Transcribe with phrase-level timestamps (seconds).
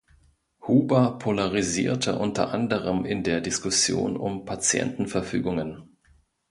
[0.67, 5.91] Huber polarisierte unter anderem in der Diskussion um Patientenverfügungen.